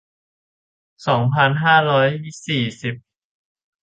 [1.07, 2.07] สองพันห้าร้อย
[2.47, 2.95] สี่สิบ